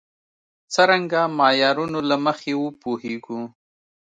څرنګه 0.73 1.21
معیارونو 1.37 1.99
له 2.09 2.17
مخې 2.25 2.53
وپوهېږو. 2.57 3.41